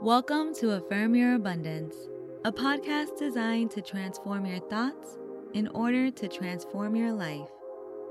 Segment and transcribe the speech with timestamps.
[0.00, 1.96] Welcome to Affirm Your Abundance,
[2.44, 5.18] a podcast designed to transform your thoughts
[5.54, 7.48] in order to transform your life.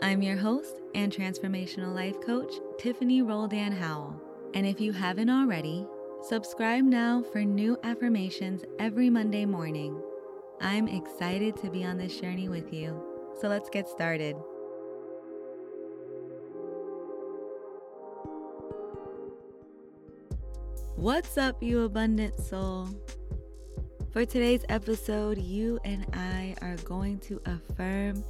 [0.00, 4.18] I'm your host and transformational life coach, Tiffany Roldan Howell.
[4.54, 5.86] And if you haven't already,
[6.22, 10.00] subscribe now for new affirmations every Monday morning.
[10.62, 12.98] I'm excited to be on this journey with you.
[13.38, 14.36] So let's get started.
[20.96, 22.88] What's up, you abundant soul?
[24.12, 28.22] For today's episode, you and I are going to affirm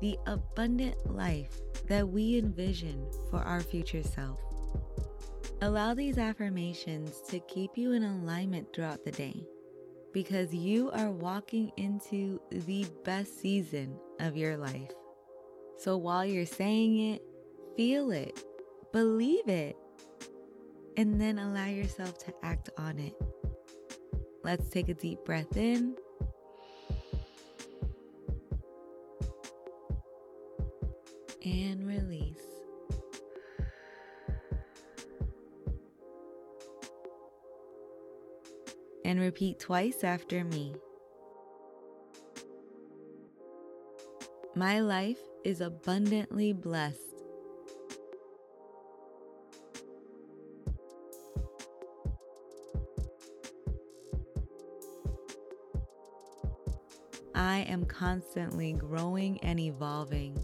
[0.00, 4.38] the abundant life that we envision for our future self.
[5.62, 9.44] Allow these affirmations to keep you in alignment throughout the day
[10.12, 14.92] because you are walking into the best season of your life.
[15.76, 17.22] So while you're saying it,
[17.76, 18.44] feel it,
[18.92, 19.76] believe it
[20.96, 23.14] and then allow yourself to act on it.
[24.44, 25.96] Let's take a deep breath in.
[31.44, 32.38] And release.
[39.04, 40.74] And repeat twice after me.
[44.54, 47.11] My life is abundantly blessed.
[57.42, 60.38] I am constantly growing and evolving.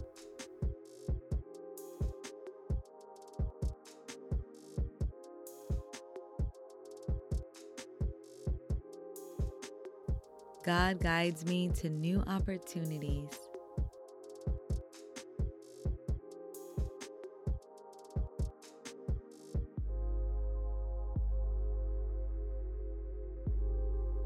[10.65, 13.29] God guides me to new opportunities.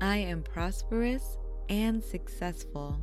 [0.02, 1.38] I am prosperous
[1.69, 3.00] and successful.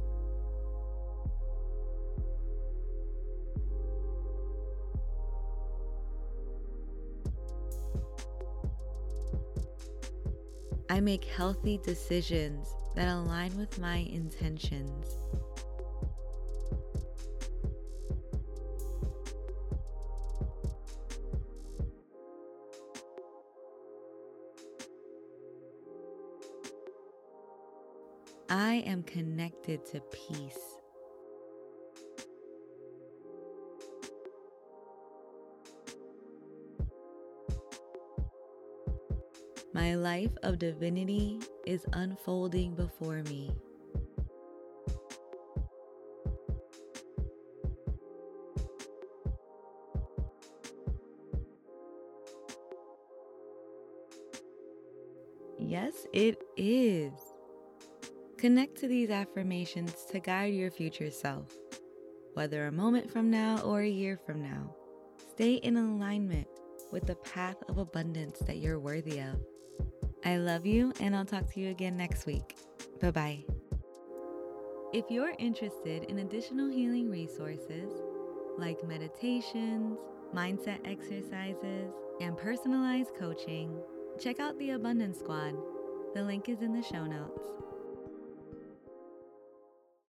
[10.91, 15.16] I make healthy decisions that align with my intentions.
[28.50, 30.59] I am connected to peace.
[39.72, 43.53] My life of divinity is unfolding before me.
[55.56, 57.30] Yes, it is.
[58.41, 61.55] Connect to these affirmations to guide your future self,
[62.33, 64.75] whether a moment from now or a year from now.
[65.33, 66.47] Stay in alignment
[66.91, 69.39] with the path of abundance that you're worthy of.
[70.25, 72.56] I love you, and I'll talk to you again next week.
[72.99, 73.45] Bye bye.
[74.95, 77.93] If you're interested in additional healing resources
[78.56, 79.99] like meditations,
[80.34, 81.93] mindset exercises,
[82.23, 83.79] and personalized coaching,
[84.19, 85.56] check out the Abundance Squad.
[86.15, 87.43] The link is in the show notes.